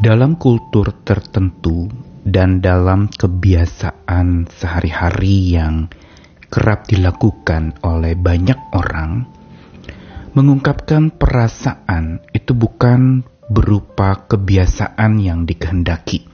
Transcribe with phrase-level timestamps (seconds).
[0.00, 1.84] Dalam kultur tertentu
[2.24, 5.92] dan dalam kebiasaan sehari-hari yang
[6.48, 9.28] kerap dilakukan oleh banyak orang,
[10.32, 16.24] mengungkapkan perasaan itu bukan berupa kebiasaan yang dikehendaki.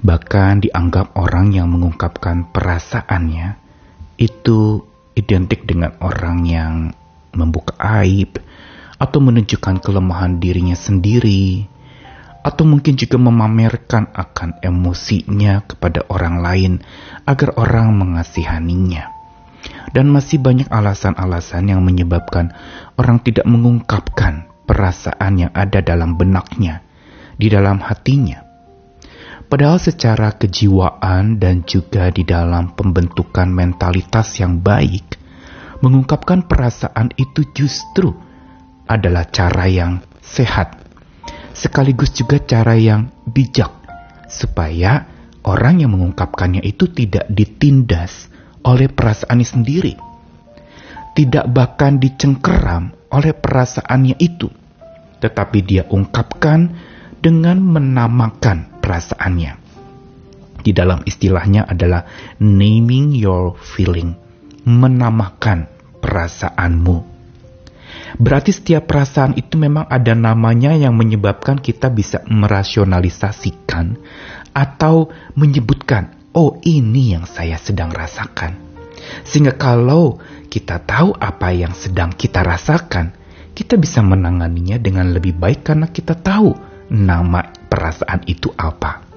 [0.00, 3.60] Bahkan dianggap orang yang mengungkapkan perasaannya
[4.16, 6.96] itu identik dengan orang yang
[7.36, 8.40] membuka aib
[8.96, 11.76] atau menunjukkan kelemahan dirinya sendiri
[12.42, 16.72] atau mungkin juga memamerkan akan emosinya kepada orang lain
[17.26, 19.14] agar orang mengasihaninya.
[19.90, 22.54] Dan masih banyak alasan-alasan yang menyebabkan
[22.94, 26.84] orang tidak mengungkapkan perasaan yang ada dalam benaknya,
[27.40, 28.44] di dalam hatinya.
[29.48, 35.16] Padahal secara kejiwaan dan juga di dalam pembentukan mentalitas yang baik,
[35.80, 38.12] mengungkapkan perasaan itu justru
[38.84, 40.87] adalah cara yang sehat,
[41.58, 43.74] sekaligus juga cara yang bijak,
[44.30, 45.10] supaya
[45.42, 48.30] orang yang mengungkapkannya itu tidak ditindas
[48.62, 49.94] oleh perasaannya sendiri,
[51.18, 54.46] tidak bahkan dicengkeram oleh perasaannya itu,
[55.18, 56.78] tetapi dia ungkapkan
[57.18, 59.58] dengan menamakan perasaannya.
[60.62, 62.06] Di dalam istilahnya adalah
[62.38, 64.14] naming your feeling,
[64.62, 65.66] menamakan
[65.98, 67.17] perasaanmu.
[68.16, 74.00] Berarti setiap perasaan itu memang ada namanya yang menyebabkan kita bisa merasionalisasikan
[74.56, 78.56] atau menyebutkan, oh ini yang saya sedang rasakan.
[79.28, 80.16] Sehingga kalau
[80.48, 83.12] kita tahu apa yang sedang kita rasakan,
[83.52, 86.54] kita bisa menanganinya dengan lebih baik karena kita tahu
[86.88, 89.07] nama perasaan itu apa.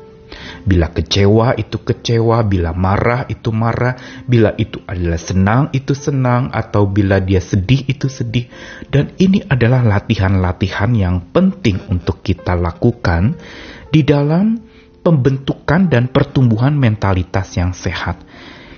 [0.62, 6.86] Bila kecewa itu kecewa, bila marah itu marah, bila itu adalah senang itu senang, atau
[6.86, 8.50] bila dia sedih itu sedih.
[8.90, 13.38] Dan ini adalah latihan-latihan yang penting untuk kita lakukan
[13.90, 14.58] di dalam
[15.02, 18.22] pembentukan dan pertumbuhan mentalitas yang sehat,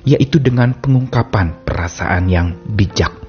[0.07, 3.22] yaitu dengan pengungkapan perasaan yang bijak.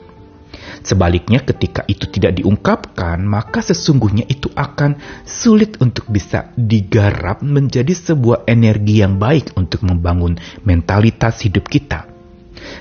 [0.85, 8.45] Sebaliknya, ketika itu tidak diungkapkan, maka sesungguhnya itu akan sulit untuk bisa digarap menjadi sebuah
[8.45, 10.37] energi yang baik untuk membangun
[10.69, 12.05] mentalitas hidup kita.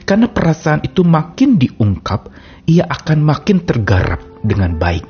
[0.03, 2.27] Karena perasaan itu makin diungkap,
[2.67, 5.07] ia akan makin tergarap dengan baik.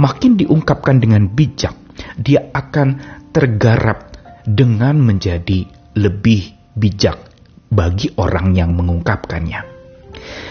[0.00, 1.76] Makin diungkapkan dengan bijak,
[2.16, 4.16] dia akan tergarap
[4.48, 7.20] dengan menjadi lebih bijak
[7.68, 9.77] bagi orang yang mengungkapkannya.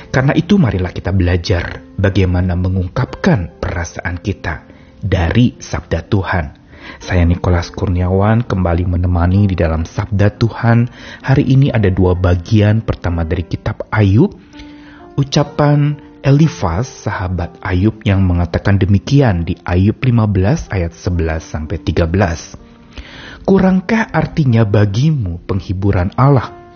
[0.07, 4.65] Karena itu marilah kita belajar bagaimana mengungkapkan perasaan kita
[5.03, 6.45] dari sabda Tuhan.
[6.97, 10.87] Saya Nikolas Kurniawan kembali menemani di dalam sabda Tuhan.
[11.21, 12.79] Hari ini ada dua bagian.
[12.79, 14.31] Pertama dari kitab Ayub,
[15.19, 23.47] ucapan Elifas, sahabat Ayub yang mengatakan demikian di Ayub 15 ayat 11 sampai 13.
[23.47, 26.66] Kurangkah artinya bagimu penghiburan Allah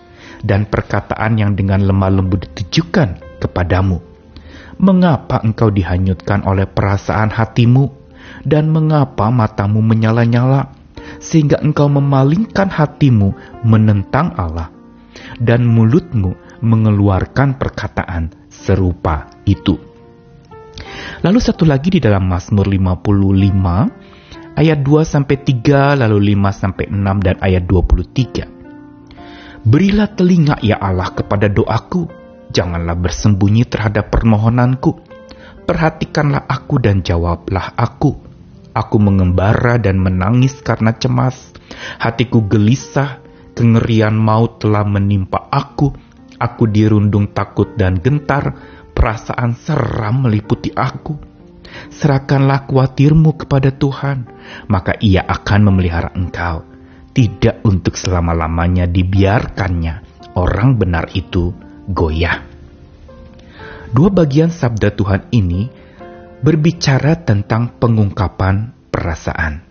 [0.42, 4.02] dan perkataan yang dengan lemah lembut ditujukan kepadamu.
[4.82, 7.90] Mengapa engkau dihanyutkan oleh perasaan hatimu
[8.42, 10.74] dan mengapa matamu menyala-nyala
[11.22, 14.70] sehingga engkau memalingkan hatimu menentang Allah
[15.38, 19.78] dan mulutmu mengeluarkan perkataan serupa itu.
[21.22, 27.26] Lalu satu lagi di dalam Mazmur 55 ayat 2 sampai 3 lalu 5 sampai 6
[27.26, 28.61] dan ayat 23.
[29.62, 32.10] Berilah telinga ya Allah kepada doaku,
[32.50, 34.98] janganlah bersembunyi terhadap permohonanku.
[35.62, 38.18] Perhatikanlah aku dan jawablah aku.
[38.74, 41.54] Aku mengembara dan menangis karena cemas.
[42.02, 43.22] Hatiku gelisah,
[43.54, 45.94] kengerian maut telah menimpa aku.
[46.42, 48.58] Aku dirundung takut dan gentar,
[48.98, 51.14] perasaan seram meliputi aku.
[51.86, 54.26] Serahkanlah khawatirmu kepada Tuhan,
[54.66, 56.71] maka ia akan memelihara engkau
[57.12, 61.52] tidak untuk selama-lamanya dibiarkannya orang benar itu
[61.88, 62.40] goyah.
[63.92, 65.68] Dua bagian sabda Tuhan ini
[66.40, 69.68] berbicara tentang pengungkapan perasaan.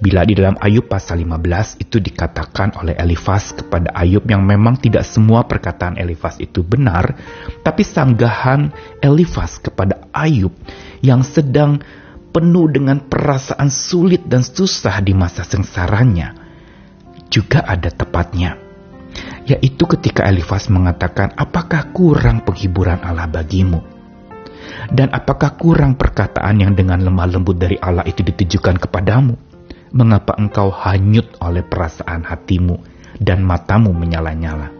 [0.00, 5.06] Bila di dalam Ayub pasal 15 itu dikatakan oleh Elifas kepada Ayub yang memang tidak
[5.06, 7.14] semua perkataan Elifas itu benar,
[7.60, 10.56] tapi sanggahan Elifas kepada Ayub
[11.04, 11.78] yang sedang
[12.32, 16.39] penuh dengan perasaan sulit dan susah di masa sengsaranya
[17.30, 18.58] juga ada tepatnya,
[19.46, 23.80] yaitu ketika Elifas mengatakan, "Apakah kurang penghiburan Allah bagimu?"
[24.90, 29.38] Dan apakah kurang perkataan yang dengan lemah lembut dari Allah itu ditujukan kepadamu?
[29.90, 32.78] Mengapa engkau hanyut oleh perasaan hatimu
[33.18, 34.79] dan matamu menyala-nyala?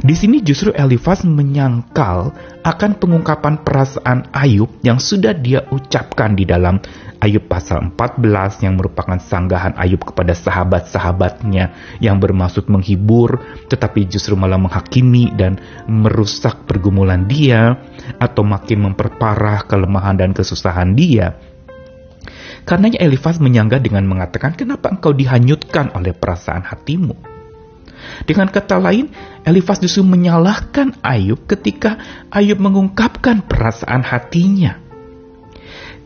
[0.00, 2.32] Di sini justru Elifas menyangkal
[2.64, 6.80] akan pengungkapan perasaan Ayub yang sudah dia ucapkan di dalam
[7.20, 13.36] Ayub pasal 14 yang merupakan sanggahan Ayub kepada sahabat-sahabatnya yang bermaksud menghibur
[13.68, 17.76] tetapi justru malah menghakimi dan merusak pergumulan dia
[18.16, 21.36] atau makin memperparah kelemahan dan kesusahan dia.
[22.62, 27.31] Karenanya Elifas menyangga dengan mengatakan kenapa engkau dihanyutkan oleh perasaan hatimu?
[28.26, 29.10] Dengan kata lain,
[29.42, 31.98] Elifas justru menyalahkan Ayub ketika
[32.30, 34.78] Ayub mengungkapkan perasaan hatinya.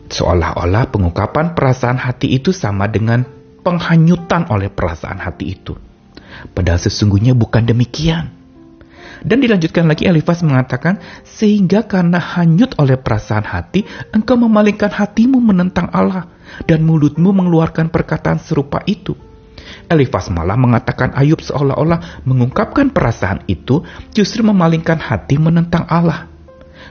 [0.07, 3.27] Seolah-olah pengungkapan perasaan hati itu sama dengan
[3.61, 5.75] penghanyutan oleh perasaan hati itu.
[6.55, 8.31] Padahal sesungguhnya bukan demikian.
[9.17, 13.83] Dan dilanjutkan lagi Elifas mengatakan, sehingga karena hanyut oleh perasaan hati,
[14.13, 16.29] engkau memalingkan hatimu menentang Allah,
[16.69, 19.26] dan mulutmu mengeluarkan perkataan serupa itu.
[19.87, 26.27] Elifas malah mengatakan Ayub seolah-olah mengungkapkan perasaan itu justru memalingkan hati menentang Allah.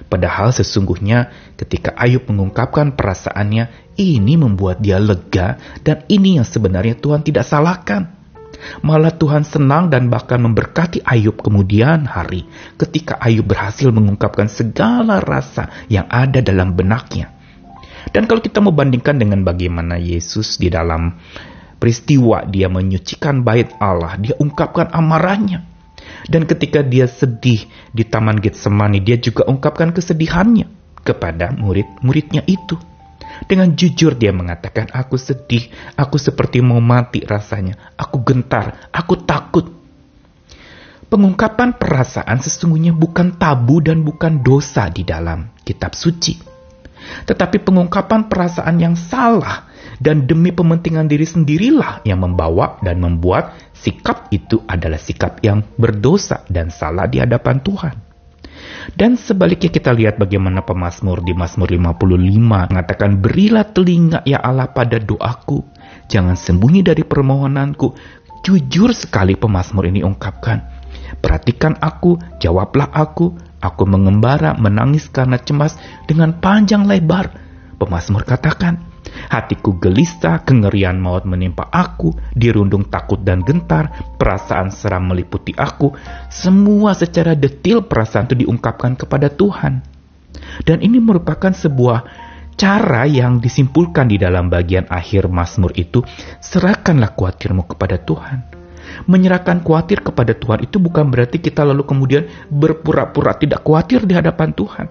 [0.06, 7.26] Padahal sesungguhnya ketika Ayub mengungkapkan perasaannya, ini membuat dia lega dan ini yang sebenarnya Tuhan
[7.26, 8.14] tidak salahkan.
[8.81, 12.49] Malah Tuhan senang dan bahkan memberkati Ayub kemudian hari
[12.81, 17.37] ketika Ayub berhasil mengungkapkan segala rasa yang ada dalam benaknya.
[18.14, 21.19] Dan kalau kita membandingkan dengan bagaimana Yesus di dalam
[21.76, 25.64] peristiwa dia menyucikan bait Allah, dia ungkapkan amarahnya.
[26.26, 30.67] Dan ketika dia sedih di Taman Getsemani, dia juga ungkapkan kesedihannya
[31.06, 32.75] kepada murid-muridnya itu.
[33.46, 39.70] Dengan jujur dia mengatakan, aku sedih, aku seperti mau mati rasanya, aku gentar, aku takut.
[41.06, 46.34] Pengungkapan perasaan sesungguhnya bukan tabu dan bukan dosa di dalam kitab suci.
[47.23, 49.70] Tetapi pengungkapan perasaan yang salah
[50.02, 56.44] dan demi pementingan diri sendirilah yang membawa dan membuat sikap itu adalah sikap yang berdosa
[56.48, 57.96] dan salah di hadapan Tuhan.
[58.94, 65.02] Dan sebaliknya kita lihat bagaimana pemazmur di Mazmur 55 mengatakan berilah telinga ya Allah pada
[65.02, 65.66] doaku,
[66.06, 67.92] jangan sembunyi dari permohonanku.
[68.46, 70.62] Jujur sekali pemazmur ini ungkapkan,
[71.19, 75.75] perhatikan aku, jawablah aku, aku mengembara, menangis karena cemas
[76.06, 77.34] dengan panjang lebar.
[77.76, 78.78] Pemazmur katakan,
[79.26, 85.94] Hatiku gelisah, kengerian maut menimpa aku, dirundung takut dan gentar, perasaan seram meliputi aku.
[86.31, 89.82] Semua secara detil perasaan itu diungkapkan kepada Tuhan.
[90.62, 92.06] Dan ini merupakan sebuah
[92.56, 96.00] cara yang disimpulkan di dalam bagian akhir Mazmur itu,
[96.41, 98.38] serahkanlah khawatirmu kepada Tuhan.
[99.11, 104.55] Menyerahkan khawatir kepada Tuhan itu bukan berarti kita lalu kemudian berpura-pura tidak khawatir di hadapan
[104.55, 104.87] Tuhan.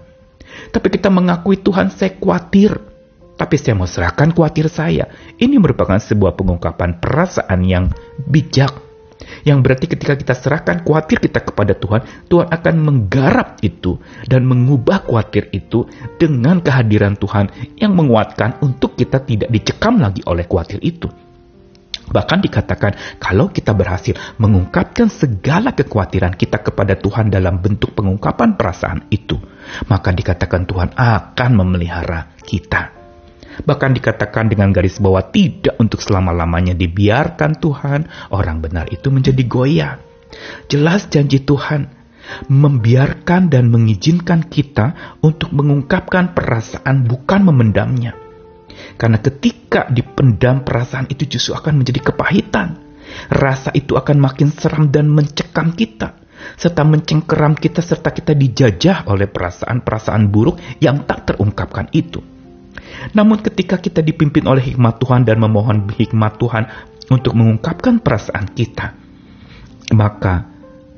[0.70, 2.95] Tapi kita mengakui Tuhan saya khawatir
[3.36, 5.12] tapi saya mau serahkan khawatir saya.
[5.36, 7.92] Ini merupakan sebuah pengungkapan perasaan yang
[8.24, 8.72] bijak.
[9.48, 15.08] Yang berarti ketika kita serahkan khawatir kita kepada Tuhan, Tuhan akan menggarap itu dan mengubah
[15.08, 15.88] khawatir itu
[16.20, 21.08] dengan kehadiran Tuhan yang menguatkan untuk kita tidak dicekam lagi oleh khawatir itu.
[22.06, 29.10] Bahkan dikatakan kalau kita berhasil mengungkapkan segala kekhawatiran kita kepada Tuhan dalam bentuk pengungkapan perasaan
[29.10, 29.42] itu,
[29.90, 33.05] maka dikatakan Tuhan akan memelihara kita.
[33.64, 39.94] Bahkan dikatakan dengan garis bawah tidak untuk selama-lamanya dibiarkan Tuhan orang benar itu menjadi goyah.
[40.68, 41.88] Jelas janji Tuhan
[42.50, 48.18] membiarkan dan mengizinkan kita untuk mengungkapkan perasaan bukan memendamnya.
[49.00, 52.84] Karena ketika dipendam perasaan itu justru akan menjadi kepahitan.
[53.32, 59.26] Rasa itu akan makin seram dan mencekam kita serta mencengkeram kita serta kita dijajah oleh
[59.26, 62.35] perasaan-perasaan buruk yang tak terungkapkan itu.
[63.14, 66.68] Namun ketika kita dipimpin oleh hikmat Tuhan dan memohon hikmat Tuhan
[67.12, 68.98] untuk mengungkapkan perasaan kita,
[69.94, 70.50] maka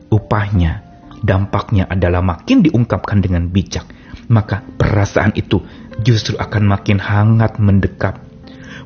[0.08, 0.84] upahnya,
[1.22, 3.84] dampaknya adalah makin diungkapkan dengan bijak.
[4.28, 5.64] Maka perasaan itu
[6.04, 8.20] justru akan makin hangat mendekap.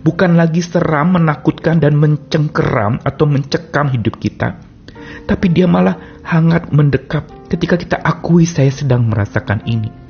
[0.01, 4.58] Bukan lagi seram, menakutkan, dan mencengkeram atau mencekam hidup kita.
[5.30, 10.00] Tapi dia malah hangat mendekap ketika kita akui saya sedang merasakan ini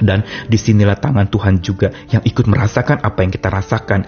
[0.00, 4.00] dan di sinilah tangan Tuhan juga yang ikut merasakan apa yang kita rasakan,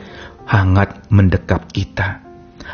[0.49, 2.25] hangat mendekap kita.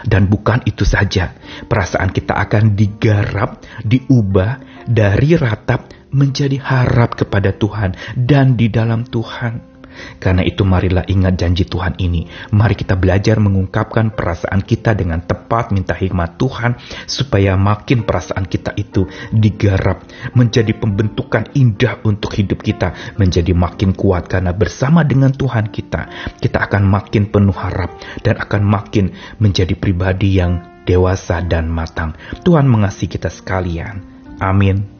[0.05, 1.33] Dan bukan itu saja,
[1.71, 9.74] perasaan kita akan digarap, diubah dari ratap menjadi harap kepada Tuhan dan di dalam Tuhan.
[10.19, 12.27] Karena itu marilah ingat janji Tuhan ini.
[12.55, 18.77] Mari kita belajar mengungkapkan perasaan kita dengan tepat, minta hikmat Tuhan, supaya makin perasaan kita
[18.79, 25.71] itu digarap, menjadi pembentukan indah untuk hidup kita, menjadi makin kuat karena bersama dengan Tuhan
[25.71, 32.15] kita, kita akan makin penuh harap dan akan makin menjadi pribadi yang dewasa dan matang.
[32.45, 34.05] Tuhan mengasihi kita sekalian.
[34.39, 34.94] Amin.